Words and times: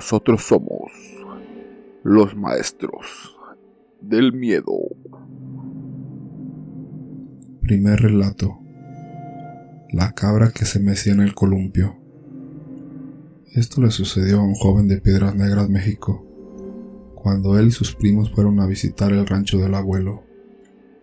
nosotros 0.00 0.44
somos 0.44 0.90
los 2.02 2.34
maestros 2.34 3.36
del 4.00 4.32
miedo. 4.32 4.72
Primer 7.60 8.00
relato. 8.00 8.58
La 9.90 10.12
cabra 10.12 10.52
que 10.52 10.64
se 10.64 10.80
mecía 10.80 11.12
en 11.12 11.20
el 11.20 11.34
columpio. 11.34 11.98
Esto 13.52 13.82
le 13.82 13.90
sucedió 13.90 14.40
a 14.40 14.42
un 14.42 14.54
joven 14.54 14.88
de 14.88 15.02
Piedras 15.02 15.34
Negras, 15.34 15.68
México, 15.68 16.26
cuando 17.14 17.58
él 17.58 17.68
y 17.68 17.70
sus 17.70 17.94
primos 17.94 18.32
fueron 18.32 18.58
a 18.60 18.66
visitar 18.66 19.12
el 19.12 19.26
rancho 19.26 19.58
del 19.58 19.74
abuelo. 19.74 20.24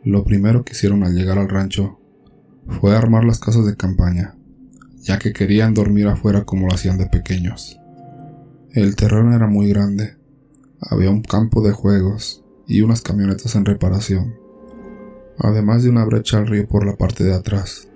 Lo 0.03 0.23
primero 0.23 0.65
que 0.65 0.73
hicieron 0.73 1.03
al 1.03 1.13
llegar 1.13 1.37
al 1.37 1.49
rancho 1.49 1.99
fue 2.65 2.95
armar 2.95 3.25
las 3.25 3.39
casas 3.39 3.63
de 3.67 3.77
campaña, 3.77 4.35
ya 5.03 5.19
que 5.19 5.33
querían 5.33 5.75
dormir 5.75 6.07
afuera 6.07 6.45
como 6.45 6.65
lo 6.65 6.73
hacían 6.73 6.97
de 6.97 7.05
pequeños. 7.05 7.79
El 8.73 8.95
terreno 8.95 9.33
era 9.33 9.47
muy 9.47 9.69
grande, 9.69 10.17
había 10.81 11.09
un 11.09 11.21
campo 11.21 11.61
de 11.61 11.71
juegos 11.71 12.43
y 12.67 12.81
unas 12.81 13.01
camionetas 13.01 13.55
en 13.55 13.65
reparación, 13.65 14.35
además 15.39 15.83
de 15.83 15.89
una 15.89 16.03
brecha 16.03 16.37
al 16.37 16.47
río 16.47 16.67
por 16.67 16.85
la 16.85 16.97
parte 16.97 17.23
de 17.23 17.33
atrás. 17.33 17.87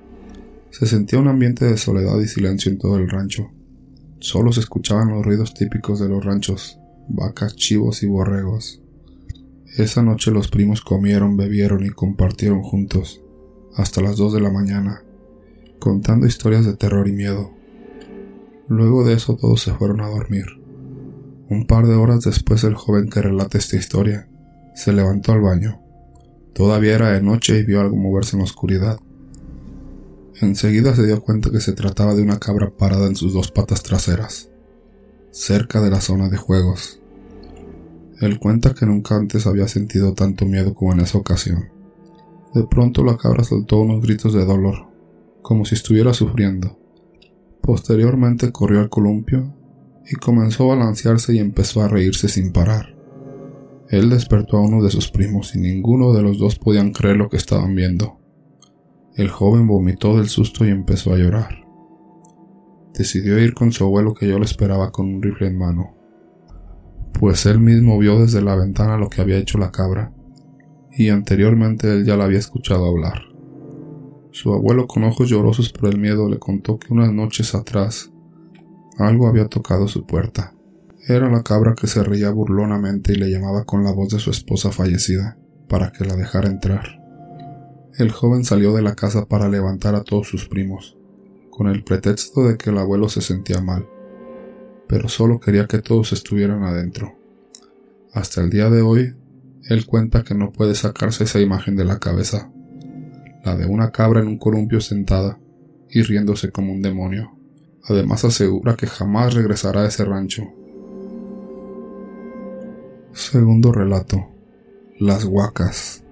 Se 0.72 0.86
sentía 0.86 1.20
un 1.20 1.28
ambiente 1.28 1.66
de 1.66 1.78
soledad 1.78 2.18
y 2.20 2.28
silencio 2.28 2.72
en 2.72 2.80
todo 2.80 2.96
el 2.98 3.10
rancho. 3.10 3.52
Solo 4.20 4.54
se 4.54 4.62
escuchaban 4.62 5.10
los 5.10 5.26
ruidos 5.26 5.54
típicos 5.54 6.00
de 6.00 6.08
los 6.08 6.24
ranchos, 6.24 6.80
vacas, 7.10 7.56
chivos 7.56 8.02
y 8.02 8.08
borregos. 8.08 8.82
Esa 9.78 10.02
noche 10.02 10.32
los 10.32 10.48
primos 10.48 10.82
comieron, 10.82 11.36
bebieron 11.36 11.86
y 11.86 11.90
compartieron 11.90 12.62
juntos, 12.64 13.22
hasta 13.76 14.02
las 14.02 14.16
dos 14.16 14.34
de 14.34 14.40
la 14.40 14.52
mañana, 14.52 15.04
contando 15.80 16.26
historias 16.26 16.66
de 16.66 16.76
terror 16.76 17.08
y 17.10 17.12
miedo. 17.12 17.52
Luego 18.70 19.04
de 19.04 19.16
eso 19.16 19.36
todos 19.36 19.62
se 19.62 19.74
fueron 19.74 20.00
a 20.00 20.08
dormir. 20.08 20.61
Un 21.52 21.66
par 21.66 21.86
de 21.86 21.96
horas 21.96 22.22
después 22.22 22.64
el 22.64 22.76
joven 22.76 23.10
que 23.10 23.22
relata 23.22 23.58
esta 23.58 23.76
historia 23.76 24.26
se 24.74 24.94
levantó 24.94 25.34
al 25.34 25.42
baño. 25.42 25.82
Todavía 26.54 26.96
era 26.96 27.12
de 27.12 27.22
noche 27.22 27.60
y 27.60 27.66
vio 27.66 27.82
algo 27.82 27.98
moverse 27.98 28.38
en 28.38 28.40
la 28.40 28.46
oscuridad. 28.46 28.98
Enseguida 30.40 30.96
se 30.96 31.06
dio 31.06 31.22
cuenta 31.22 31.52
que 31.52 31.60
se 31.60 31.74
trataba 31.74 32.16
de 32.16 32.22
una 32.22 32.40
cabra 32.40 32.70
parada 32.70 33.06
en 33.06 33.18
sus 33.18 33.34
dos 33.34 33.52
patas 33.52 33.84
traseras, 33.84 34.50
cerca 35.32 35.82
de 35.82 35.90
la 35.90 36.00
zona 36.00 36.30
de 36.30 36.38
juegos. 36.38 37.02
Él 38.22 38.40
cuenta 38.40 38.74
que 38.74 38.86
nunca 38.86 39.18
antes 39.18 39.46
había 39.46 39.68
sentido 39.68 40.14
tanto 40.14 40.46
miedo 40.46 40.74
como 40.74 40.94
en 40.94 41.02
esa 41.02 41.18
ocasión. 41.18 41.66
De 42.54 42.66
pronto 42.66 43.04
la 43.04 43.18
cabra 43.18 43.44
soltó 43.44 43.82
unos 43.82 44.02
gritos 44.02 44.32
de 44.34 44.46
dolor, 44.46 44.88
como 45.42 45.66
si 45.66 45.76
estuviera 45.76 46.14
sufriendo. 46.14 46.80
Posteriormente 47.62 48.54
corrió 48.54 48.80
al 48.80 48.90
columpio 48.90 49.54
y 50.10 50.16
comenzó 50.16 50.64
a 50.72 50.76
balancearse 50.76 51.36
y 51.36 51.40
empezó 51.40 51.82
a 51.82 51.88
reírse 51.88 52.28
sin 52.28 52.52
parar. 52.52 52.96
Él 53.90 54.10
despertó 54.10 54.58
a 54.58 54.62
uno 54.62 54.82
de 54.82 54.90
sus 54.90 55.12
primos 55.12 55.56
y 55.56 55.60
ninguno 55.60 56.14
de 56.14 56.22
los 56.22 56.38
dos 56.38 56.58
podían 56.58 56.92
creer 56.92 57.18
lo 57.18 57.30
que 57.30 57.38
estaban 57.38 57.76
viendo. 57.76 58.20
El 59.16 59.30
joven 59.30 59.68
vomitó 59.68 60.18
del 60.18 60.30
susto 60.30 60.66
y 60.66 60.70
empezó 60.70 61.14
a 61.14 61.18
llorar. 61.18 61.66
Decidió 62.94 63.38
ir 63.40 63.54
con 63.54 63.72
su 63.72 63.84
abuelo 63.84 64.14
que 64.14 64.28
yo 64.28 64.38
lo 64.40 64.46
esperaba 64.46 64.92
con 64.92 65.14
un 65.14 65.22
rifle 65.22 65.48
en 65.48 65.58
mano, 65.58 65.96
pues 67.20 67.46
él 67.46 67.60
mismo 67.60 68.00
vio 68.00 68.20
desde 68.20 68.42
la 68.42 68.56
ventana 68.56 68.98
lo 68.98 69.10
que 69.10 69.22
había 69.22 69.38
hecho 69.38 69.58
la 69.58 69.72
cabra, 69.72 70.14
y 70.92 71.10
anteriormente 71.10 71.92
él 71.92 72.06
ya 72.06 72.18
la 72.18 72.26
había 72.26 72.40
escuchado 72.40 72.86
hablar. 72.86 73.22
Su 74.32 74.54
abuelo 74.54 74.88
con 74.88 75.04
ojos 75.04 75.30
llorosos 75.30 75.72
por 75.72 75.90
el 75.90 76.00
miedo 76.00 76.30
le 76.30 76.40
contó 76.40 76.80
que 76.80 76.94
unas 76.94 77.12
noches 77.12 77.54
atrás 77.54 78.12
algo 79.04 79.28
había 79.28 79.48
tocado 79.48 79.88
su 79.88 80.06
puerta. 80.06 80.54
Era 81.08 81.30
la 81.30 81.44
cabra 81.44 81.76
que 81.76 81.88
se 81.88 82.04
reía 82.04 82.30
burlonamente 82.30 83.14
y 83.14 83.16
le 83.16 83.30
llamaba 83.30 83.66
con 83.66 83.84
la 83.84 83.92
voz 83.92 84.10
de 84.10 84.20
su 84.20 84.30
esposa 84.30 84.72
fallecida 84.72 85.38
para 85.68 85.92
que 85.92 86.06
la 86.06 86.16
dejara 86.16 86.50
entrar. 86.50 87.02
El 87.98 88.12
joven 88.12 88.44
salió 88.44 88.74
de 88.74 88.82
la 88.82 88.96
casa 88.96 89.26
para 89.26 89.50
levantar 89.50 89.96
a 89.96 90.04
todos 90.04 90.28
sus 90.28 90.48
primos, 90.48 90.98
con 91.50 91.68
el 91.68 91.84
pretexto 91.84 92.48
de 92.48 92.58
que 92.58 92.70
el 92.70 92.78
abuelo 92.78 93.10
se 93.10 93.22
sentía 93.22 93.62
mal, 93.62 93.88
pero 94.88 95.10
solo 95.10 95.40
quería 95.40 95.68
que 95.68 95.80
todos 95.80 96.14
estuvieran 96.14 96.64
adentro. 96.64 97.18
Hasta 98.14 98.42
el 98.42 98.50
día 98.50 98.70
de 98.70 98.82
hoy, 98.82 99.16
él 99.70 99.86
cuenta 99.86 100.24
que 100.24 100.36
no 100.36 100.52
puede 100.52 100.76
sacarse 100.76 101.24
esa 101.24 101.40
imagen 101.40 101.76
de 101.76 101.86
la 101.86 102.00
cabeza, 102.00 102.52
la 103.44 103.56
de 103.56 103.66
una 103.66 103.92
cabra 103.92 104.22
en 104.22 104.28
un 104.28 104.38
columpio 104.38 104.82
sentada 104.82 105.40
y 105.90 106.02
riéndose 106.02 106.52
como 106.52 106.74
un 106.74 106.82
demonio. 106.82 107.38
Además 107.86 108.24
asegura 108.24 108.76
que 108.76 108.88
jamás 108.88 109.34
regresará 109.34 109.82
a 109.82 109.88
ese 109.88 110.06
rancho. 110.06 110.44
Segundo 113.14 113.72
relato. 113.72 114.28
Las 115.00 115.26
huacas. 115.26 116.04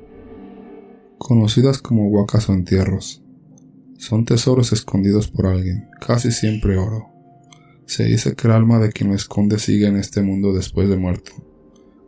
Conocidas 1.18 1.82
como 1.82 2.10
huacas 2.10 2.50
o 2.50 2.54
entierros. 2.54 3.24
Son 3.98 4.26
tesoros 4.26 4.72
escondidos 4.72 5.28
por 5.28 5.46
alguien, 5.46 5.90
casi 6.00 6.32
siempre 6.32 6.78
oro. 6.78 7.10
Se 7.86 8.06
dice 8.06 8.36
que 8.36 8.48
el 8.48 8.54
alma 8.54 8.80
de 8.80 8.92
quien 8.92 9.10
lo 9.10 9.16
esconde 9.16 9.60
sigue 9.60 9.88
en 9.88 9.98
este 9.98 10.22
mundo 10.22 10.54
después 10.54 10.90
de 10.90 10.98
muerto, 10.98 11.32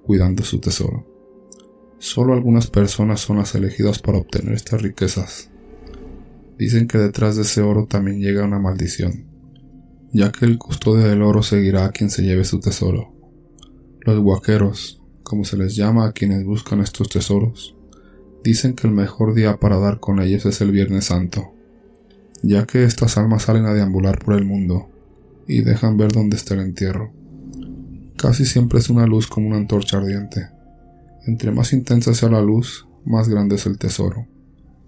cuidando 0.05 0.43
su 0.43 0.59
tesoro. 0.59 1.07
Solo 1.99 2.33
algunas 2.33 2.67
personas 2.67 3.19
son 3.19 3.37
las 3.37 3.55
elegidas 3.55 3.99
para 3.99 4.17
obtener 4.17 4.53
estas 4.53 4.81
riquezas. 4.81 5.51
Dicen 6.57 6.87
que 6.87 6.97
detrás 6.97 7.35
de 7.35 7.43
ese 7.43 7.61
oro 7.61 7.85
también 7.87 8.19
llega 8.19 8.43
una 8.43 8.59
maldición, 8.59 9.30
ya 10.13 10.31
que 10.31 10.45
el 10.45 10.57
custodio 10.57 11.07
del 11.07 11.21
oro 11.21 11.43
seguirá 11.43 11.85
a 11.85 11.91
quien 11.91 12.09
se 12.09 12.23
lleve 12.23 12.43
su 12.43 12.59
tesoro. 12.59 13.13
Los 14.01 14.19
guaqueros, 14.19 15.01
como 15.23 15.45
se 15.45 15.57
les 15.57 15.75
llama 15.75 16.05
a 16.05 16.11
quienes 16.11 16.43
buscan 16.43 16.81
estos 16.81 17.09
tesoros, 17.09 17.75
dicen 18.43 18.73
que 18.73 18.87
el 18.87 18.93
mejor 18.93 19.33
día 19.33 19.57
para 19.57 19.77
dar 19.77 19.99
con 19.99 20.21
ellos 20.21 20.45
es 20.45 20.61
el 20.61 20.71
Viernes 20.71 21.05
Santo, 21.05 21.53
ya 22.43 22.65
que 22.65 22.83
estas 22.83 23.17
almas 23.17 23.43
salen 23.43 23.65
a 23.65 23.73
deambular 23.73 24.19
por 24.19 24.35
el 24.35 24.45
mundo 24.45 24.89
y 25.47 25.61
dejan 25.61 25.97
ver 25.97 26.11
dónde 26.11 26.37
está 26.37 26.55
el 26.55 26.61
entierro. 26.61 27.11
Casi 28.17 28.45
siempre 28.45 28.79
es 28.79 28.89
una 28.89 29.05
luz 29.05 29.27
como 29.27 29.47
una 29.47 29.57
antorcha 29.57 29.97
ardiente. 29.97 30.49
Entre 31.25 31.51
más 31.51 31.73
intensa 31.73 32.13
sea 32.13 32.29
la 32.29 32.41
luz, 32.41 32.87
más 33.05 33.29
grande 33.29 33.55
es 33.55 33.65
el 33.65 33.77
tesoro. 33.77 34.27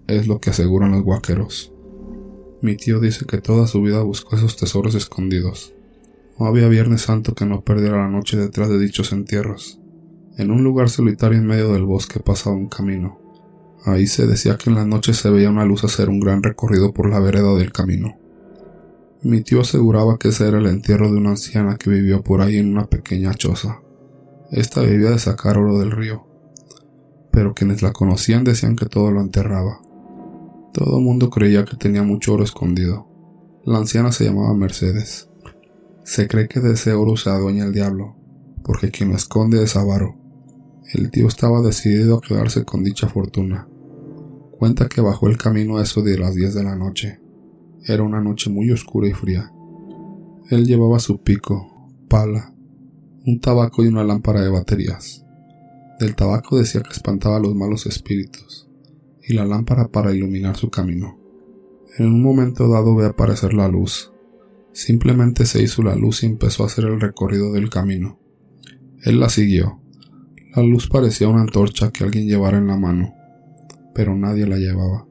Es 0.06 0.26
lo 0.26 0.40
que 0.40 0.50
aseguran 0.50 0.92
los 0.92 1.02
guaqueros. 1.02 1.73
Mi 2.64 2.76
tío 2.76 2.98
dice 2.98 3.26
que 3.26 3.42
toda 3.42 3.66
su 3.66 3.82
vida 3.82 4.00
buscó 4.00 4.36
esos 4.36 4.56
tesoros 4.56 4.94
escondidos. 4.94 5.74
No 6.38 6.46
había 6.46 6.66
Viernes 6.66 7.02
Santo 7.02 7.34
que 7.34 7.44
no 7.44 7.60
perdiera 7.60 7.98
la 7.98 8.08
noche 8.08 8.38
detrás 8.38 8.70
de 8.70 8.78
dichos 8.78 9.12
entierros. 9.12 9.78
En 10.38 10.50
un 10.50 10.64
lugar 10.64 10.88
solitario 10.88 11.36
en 11.36 11.46
medio 11.46 11.74
del 11.74 11.84
bosque 11.84 12.20
pasaba 12.20 12.56
un 12.56 12.70
camino. 12.70 13.20
Ahí 13.84 14.06
se 14.06 14.26
decía 14.26 14.56
que 14.56 14.70
en 14.70 14.76
la 14.76 14.86
noche 14.86 15.12
se 15.12 15.28
veía 15.28 15.50
una 15.50 15.66
luz 15.66 15.84
hacer 15.84 16.08
un 16.08 16.20
gran 16.20 16.42
recorrido 16.42 16.94
por 16.94 17.10
la 17.10 17.20
vereda 17.20 17.54
del 17.54 17.70
camino. 17.70 18.16
Mi 19.20 19.42
tío 19.42 19.60
aseguraba 19.60 20.16
que 20.16 20.28
ese 20.28 20.48
era 20.48 20.56
el 20.56 20.66
entierro 20.66 21.12
de 21.12 21.18
una 21.18 21.32
anciana 21.32 21.76
que 21.76 21.90
vivió 21.90 22.22
por 22.22 22.40
ahí 22.40 22.56
en 22.56 22.72
una 22.72 22.86
pequeña 22.86 23.34
choza. 23.34 23.82
Esta 24.50 24.80
vivía 24.80 25.10
de 25.10 25.18
sacar 25.18 25.58
oro 25.58 25.78
del 25.80 25.90
río, 25.90 26.26
pero 27.30 27.52
quienes 27.52 27.82
la 27.82 27.92
conocían 27.92 28.42
decían 28.42 28.74
que 28.74 28.86
todo 28.86 29.10
lo 29.10 29.20
enterraba. 29.20 29.83
Todo 30.74 30.98
mundo 30.98 31.30
creía 31.30 31.64
que 31.64 31.76
tenía 31.76 32.02
mucho 32.02 32.34
oro 32.34 32.42
escondido. 32.42 33.06
La 33.64 33.78
anciana 33.78 34.10
se 34.10 34.24
llamaba 34.24 34.54
Mercedes. 34.54 35.30
Se 36.02 36.26
cree 36.26 36.48
que 36.48 36.58
de 36.58 36.72
ese 36.72 36.92
oro 36.94 37.16
se 37.16 37.30
adueña 37.30 37.64
el 37.64 37.72
diablo, 37.72 38.16
porque 38.64 38.90
quien 38.90 39.10
lo 39.10 39.14
esconde 39.14 39.62
es 39.62 39.76
avaro. 39.76 40.16
El 40.92 41.12
tío 41.12 41.28
estaba 41.28 41.62
decidido 41.62 42.16
a 42.16 42.20
quedarse 42.20 42.64
con 42.64 42.82
dicha 42.82 43.06
fortuna. 43.06 43.68
Cuenta 44.50 44.88
que 44.88 45.00
bajó 45.00 45.28
el 45.28 45.38
camino 45.38 45.76
a 45.76 45.82
eso 45.84 46.02
de 46.02 46.18
las 46.18 46.34
10 46.34 46.54
de 46.54 46.64
la 46.64 46.74
noche. 46.74 47.20
Era 47.86 48.02
una 48.02 48.20
noche 48.20 48.50
muy 48.50 48.68
oscura 48.72 49.06
y 49.06 49.12
fría. 49.12 49.52
Él 50.50 50.66
llevaba 50.66 50.98
su 50.98 51.22
pico, 51.22 51.88
pala, 52.08 52.52
un 53.24 53.38
tabaco 53.38 53.84
y 53.84 53.86
una 53.86 54.02
lámpara 54.02 54.40
de 54.40 54.50
baterías. 54.50 55.24
Del 56.00 56.16
tabaco 56.16 56.58
decía 56.58 56.80
que 56.82 56.90
espantaba 56.90 57.36
a 57.36 57.40
los 57.40 57.54
malos 57.54 57.86
espíritus 57.86 58.63
y 59.26 59.34
la 59.34 59.44
lámpara 59.44 59.88
para 59.88 60.12
iluminar 60.12 60.56
su 60.56 60.70
camino. 60.70 61.18
En 61.96 62.06
un 62.06 62.22
momento 62.22 62.68
dado 62.68 62.94
ve 62.94 63.06
aparecer 63.06 63.54
la 63.54 63.68
luz. 63.68 64.12
Simplemente 64.72 65.46
se 65.46 65.62
hizo 65.62 65.82
la 65.82 65.94
luz 65.94 66.22
y 66.22 66.26
empezó 66.26 66.64
a 66.64 66.66
hacer 66.66 66.84
el 66.84 67.00
recorrido 67.00 67.52
del 67.52 67.70
camino. 67.70 68.18
Él 69.02 69.20
la 69.20 69.28
siguió. 69.28 69.80
La 70.54 70.62
luz 70.62 70.88
parecía 70.88 71.28
una 71.28 71.42
antorcha 71.42 71.90
que 71.90 72.04
alguien 72.04 72.26
llevara 72.26 72.58
en 72.58 72.66
la 72.66 72.76
mano, 72.76 73.14
pero 73.94 74.14
nadie 74.16 74.46
la 74.46 74.56
llevaba. 74.56 75.06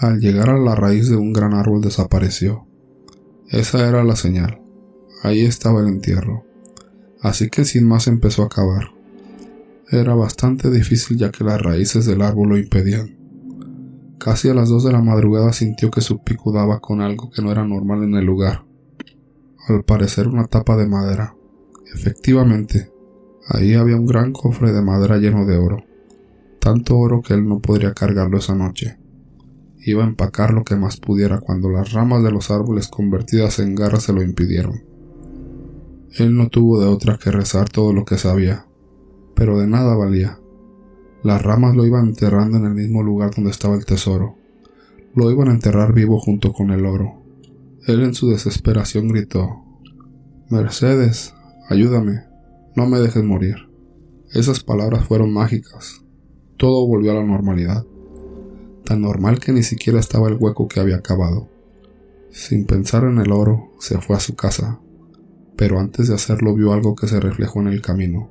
Al 0.00 0.18
llegar 0.18 0.50
a 0.50 0.58
la 0.58 0.74
raíz 0.74 1.08
de 1.08 1.16
un 1.16 1.32
gran 1.32 1.54
árbol 1.54 1.80
desapareció. 1.80 2.66
Esa 3.48 3.88
era 3.88 4.02
la 4.02 4.16
señal. 4.16 4.60
Ahí 5.22 5.42
estaba 5.42 5.80
el 5.80 5.88
entierro. 5.88 6.44
Así 7.20 7.48
que 7.48 7.64
sin 7.64 7.86
más 7.86 8.08
empezó 8.08 8.42
a 8.42 8.48
cavar. 8.48 8.88
Era 9.90 10.14
bastante 10.14 10.70
difícil 10.70 11.18
ya 11.18 11.30
que 11.30 11.44
las 11.44 11.60
raíces 11.60 12.06
del 12.06 12.22
árbol 12.22 12.48
lo 12.48 12.58
impedían. 12.58 13.21
Casi 14.22 14.48
a 14.48 14.54
las 14.54 14.68
dos 14.68 14.84
de 14.84 14.92
la 14.92 15.02
madrugada 15.02 15.52
sintió 15.52 15.90
que 15.90 16.00
su 16.00 16.22
pico 16.22 16.52
daba 16.52 16.78
con 16.78 17.00
algo 17.00 17.28
que 17.28 17.42
no 17.42 17.50
era 17.50 17.66
normal 17.66 18.04
en 18.04 18.14
el 18.14 18.24
lugar. 18.24 18.64
Al 19.66 19.82
parecer 19.82 20.28
una 20.28 20.44
tapa 20.44 20.76
de 20.76 20.86
madera. 20.86 21.34
Efectivamente, 21.92 22.92
ahí 23.48 23.74
había 23.74 23.96
un 23.96 24.06
gran 24.06 24.30
cofre 24.30 24.70
de 24.70 24.80
madera 24.80 25.18
lleno 25.18 25.44
de 25.44 25.56
oro, 25.56 25.82
tanto 26.60 26.96
oro 26.98 27.20
que 27.20 27.34
él 27.34 27.48
no 27.48 27.58
podría 27.58 27.94
cargarlo 27.94 28.38
esa 28.38 28.54
noche. 28.54 28.96
Iba 29.78 30.04
a 30.04 30.06
empacar 30.06 30.54
lo 30.54 30.62
que 30.62 30.76
más 30.76 30.98
pudiera 30.98 31.40
cuando 31.40 31.68
las 31.68 31.92
ramas 31.92 32.22
de 32.22 32.30
los 32.30 32.52
árboles 32.52 32.86
convertidas 32.86 33.58
en 33.58 33.74
garras 33.74 34.04
se 34.04 34.12
lo 34.12 34.22
impidieron. 34.22 34.84
Él 36.16 36.36
no 36.36 36.48
tuvo 36.48 36.80
de 36.80 36.86
otra 36.86 37.18
que 37.18 37.32
rezar 37.32 37.68
todo 37.68 37.92
lo 37.92 38.04
que 38.04 38.18
sabía, 38.18 38.66
pero 39.34 39.58
de 39.58 39.66
nada 39.66 39.96
valía. 39.96 40.38
Las 41.22 41.42
ramas 41.42 41.76
lo 41.76 41.86
iban 41.86 42.08
enterrando 42.08 42.58
en 42.58 42.64
el 42.64 42.74
mismo 42.74 43.02
lugar 43.02 43.34
donde 43.34 43.50
estaba 43.50 43.74
el 43.74 43.84
tesoro. 43.84 44.36
Lo 45.14 45.30
iban 45.30 45.48
a 45.48 45.52
enterrar 45.52 45.92
vivo 45.92 46.18
junto 46.18 46.52
con 46.52 46.70
el 46.70 46.84
oro. 46.86 47.22
Él 47.86 48.02
en 48.02 48.14
su 48.14 48.30
desesperación 48.30 49.08
gritó 49.08 49.64
Mercedes, 50.50 51.34
ayúdame, 51.68 52.24
no 52.76 52.86
me 52.86 52.98
dejes 52.98 53.24
morir. 53.24 53.56
Esas 54.32 54.62
palabras 54.62 55.04
fueron 55.06 55.32
mágicas. 55.32 56.02
Todo 56.56 56.86
volvió 56.86 57.12
a 57.12 57.14
la 57.14 57.24
normalidad 57.24 57.84
tan 58.84 59.00
normal 59.00 59.38
que 59.38 59.52
ni 59.52 59.62
siquiera 59.62 60.00
estaba 60.00 60.28
el 60.28 60.36
hueco 60.38 60.68
que 60.68 60.80
había 60.80 61.00
cavado. 61.00 61.48
Sin 62.30 62.66
pensar 62.66 63.04
en 63.04 63.18
el 63.18 63.32
oro, 63.32 63.72
se 63.78 63.98
fue 64.00 64.16
a 64.16 64.20
su 64.20 64.34
casa, 64.34 64.80
pero 65.56 65.78
antes 65.78 66.08
de 66.08 66.14
hacerlo 66.14 66.54
vio 66.54 66.72
algo 66.72 66.94
que 66.94 67.06
se 67.06 67.20
reflejó 67.20 67.60
en 67.60 67.68
el 67.68 67.82
camino. 67.82 68.30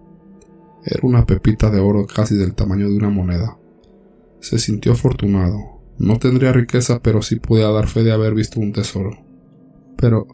Era 0.84 1.00
una 1.04 1.26
pepita 1.26 1.70
de 1.70 1.80
oro 1.80 2.08
casi 2.08 2.36
del 2.36 2.56
tamaño 2.56 2.90
de 2.90 2.96
una 2.96 3.10
moneda. 3.10 3.58
Se 4.40 4.58
sintió 4.58 4.94
afortunado. 4.94 5.82
No 6.00 6.18
tendría 6.18 6.52
riqueza, 6.52 7.00
pero 7.04 7.22
sí 7.22 7.36
podía 7.36 7.70
dar 7.70 7.88
fe 7.88 8.04
de 8.04 8.12
haber 8.12 8.34
visto 8.34 8.60
un 8.60 8.74
tesoro. 8.74 9.12
Pero 9.98 10.28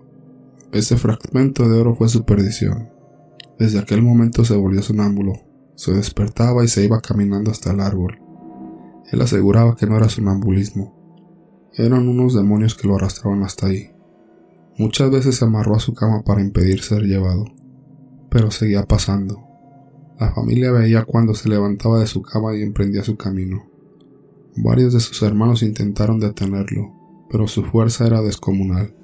ese 0.71 0.95
fragmento 0.95 1.67
de 1.67 1.79
oro 1.79 1.95
fue 1.95 2.07
su 2.07 2.23
perdición. 2.23 2.89
Desde 3.59 3.79
aquel 3.79 4.01
momento 4.01 4.45
se 4.45 4.55
volvió 4.55 4.81
sonámbulo. 4.81 5.33
Se 5.75 5.93
despertaba 5.93 6.63
y 6.63 6.67
se 6.67 6.85
iba 6.85 7.01
caminando 7.01 7.51
hasta 7.51 7.71
el 7.71 7.81
árbol. 7.81 8.19
Él 9.11 9.21
aseguraba 9.21 9.75
que 9.75 9.85
no 9.85 9.97
era 9.97 10.09
sonambulismo. 10.09 10.95
Eran 11.73 12.07
unos 12.07 12.33
demonios 12.33 12.75
que 12.75 12.87
lo 12.87 12.95
arrastraban 12.95 13.43
hasta 13.43 13.67
ahí. 13.67 13.91
Muchas 14.77 15.09
veces 15.11 15.35
se 15.35 15.45
amarró 15.45 15.75
a 15.75 15.79
su 15.79 15.93
cama 15.93 16.23
para 16.23 16.41
impedir 16.41 16.81
ser 16.81 17.03
llevado, 17.03 17.45
pero 18.29 18.51
seguía 18.51 18.85
pasando. 18.85 19.46
La 20.19 20.31
familia 20.31 20.71
veía 20.71 21.05
cuando 21.05 21.35
se 21.35 21.47
levantaba 21.47 21.99
de 21.99 22.07
su 22.07 22.23
cama 22.23 22.55
y 22.55 22.63
emprendía 22.63 23.03
su 23.03 23.17
camino. 23.17 23.67
Varios 24.55 24.93
de 24.93 24.99
sus 24.99 25.21
hermanos 25.21 25.61
intentaron 25.61 26.19
detenerlo, 26.19 26.91
pero 27.29 27.47
su 27.47 27.63
fuerza 27.63 28.07
era 28.07 28.21
descomunal. 28.23 28.95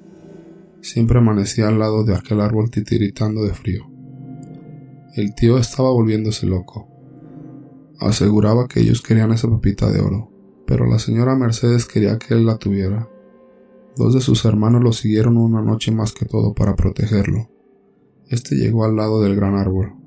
Siempre 0.80 1.18
amanecía 1.18 1.68
al 1.68 1.78
lado 1.78 2.02
de 2.02 2.16
aquel 2.16 2.40
árbol 2.40 2.70
titiritando 2.70 3.44
de 3.44 3.54
frío. 3.54 3.88
El 5.14 5.36
tío 5.36 5.58
estaba 5.58 5.90
volviéndose 5.90 6.46
loco. 6.46 6.88
Aseguraba 8.00 8.66
que 8.66 8.80
ellos 8.80 9.00
querían 9.00 9.30
esa 9.30 9.48
pepita 9.48 9.92
de 9.92 10.00
oro, 10.00 10.32
pero 10.66 10.84
la 10.86 10.98
señora 10.98 11.36
Mercedes 11.36 11.86
quería 11.86 12.18
que 12.18 12.34
él 12.34 12.44
la 12.44 12.58
tuviera. 12.58 13.08
Dos 13.96 14.14
de 14.14 14.20
sus 14.20 14.44
hermanos 14.44 14.82
lo 14.82 14.92
siguieron 14.92 15.36
una 15.36 15.62
noche 15.62 15.92
más 15.92 16.12
que 16.12 16.24
todo 16.24 16.54
para 16.54 16.74
protegerlo. 16.74 17.48
Este 18.28 18.56
llegó 18.56 18.84
al 18.84 18.96
lado 18.96 19.22
del 19.22 19.36
gran 19.36 19.54
árbol. 19.54 20.03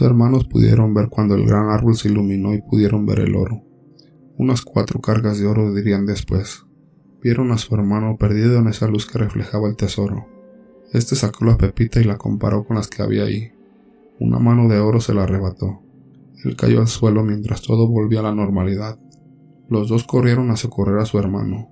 Hermanos 0.00 0.46
pudieron 0.46 0.94
ver 0.94 1.08
cuando 1.08 1.34
el 1.34 1.46
gran 1.46 1.68
árbol 1.68 1.96
se 1.96 2.08
iluminó 2.08 2.54
y 2.54 2.62
pudieron 2.62 3.04
ver 3.06 3.20
el 3.20 3.36
oro. 3.36 3.62
Unas 4.38 4.62
cuatro 4.62 5.00
cargas 5.00 5.38
de 5.38 5.46
oro 5.46 5.74
dirían 5.74 6.06
después. 6.06 6.64
Vieron 7.22 7.52
a 7.52 7.58
su 7.58 7.74
hermano 7.74 8.16
perdido 8.16 8.58
en 8.58 8.68
esa 8.68 8.88
luz 8.88 9.06
que 9.06 9.18
reflejaba 9.18 9.68
el 9.68 9.76
tesoro. 9.76 10.26
Este 10.92 11.14
sacó 11.14 11.44
la 11.44 11.56
pepita 11.56 12.00
y 12.00 12.04
la 12.04 12.18
comparó 12.18 12.64
con 12.64 12.76
las 12.76 12.88
que 12.88 13.02
había 13.02 13.24
ahí. 13.24 13.52
Una 14.18 14.38
mano 14.38 14.68
de 14.68 14.78
oro 14.78 15.00
se 15.00 15.14
la 15.14 15.24
arrebató. 15.24 15.80
Él 16.44 16.56
cayó 16.56 16.80
al 16.80 16.88
suelo 16.88 17.22
mientras 17.22 17.62
todo 17.62 17.86
volvía 17.86 18.20
a 18.20 18.24
la 18.24 18.34
normalidad. 18.34 18.98
Los 19.68 19.88
dos 19.88 20.04
corrieron 20.04 20.50
a 20.50 20.56
socorrer 20.56 20.98
a 20.98 21.06
su 21.06 21.18
hermano. 21.18 21.68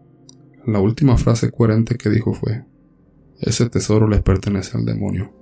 La 0.67 0.81
última 0.81 1.17
frase 1.17 1.51
coherente 1.51 1.97
que 1.97 2.11
dijo 2.11 2.33
fue, 2.33 2.65
Ese 3.41 3.69
tesoro 3.69 4.07
le 4.07 4.23
pertenece 4.23 4.77
al 4.77 4.85
demonio. 4.85 5.33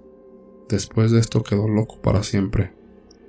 Después 0.69 1.11
de 1.11 1.21
esto 1.21 1.43
quedó 1.43 1.67
loco 1.67 2.01
para 2.03 2.23
siempre. 2.23 2.73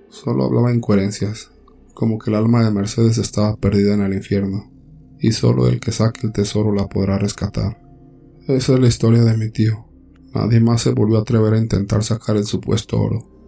Solo 0.10 0.44
hablaba 0.44 0.74
incoherencias, 0.74 1.52
como 1.94 2.20
que 2.20 2.32
el 2.32 2.36
alma 2.36 2.64
de 2.64 2.72
Mercedes 2.72 3.18
estaba 3.18 3.56
perdida 3.56 3.94
en 3.94 4.02
el 4.02 4.14
infierno, 4.14 4.72
y 5.20 5.32
solo 5.32 5.68
el 5.68 5.80
que 5.80 5.92
saque 5.92 6.28
el 6.28 6.34
tesoro 6.34 6.74
la 6.74 6.88
podrá 6.88 7.18
rescatar. 7.18 7.82
Esa 8.48 8.74
es 8.74 8.80
la 8.80 8.88
historia 8.88 9.24
de 9.24 9.38
mi 9.38 9.50
tío. 9.52 9.86
Nadie 10.34 10.60
más 10.60 10.82
se 10.82 10.92
volvió 10.92 11.18
a 11.18 11.22
atrever 11.22 11.54
a 11.54 11.60
intentar 11.60 12.04
sacar 12.04 12.36
el 12.36 12.46
supuesto 12.46 13.00
oro. 13.00 13.39